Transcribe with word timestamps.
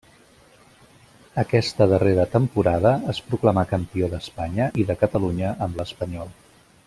Aquesta 1.41 1.87
darrera 1.91 2.25
temporada 2.37 2.95
es 3.15 3.21
proclamà 3.27 3.67
campió 3.75 4.11
d'Espanya 4.15 4.71
i 4.85 4.89
de 4.93 4.97
Catalunya 5.03 5.55
amb 5.67 5.83
l'Espanyol. 5.83 6.35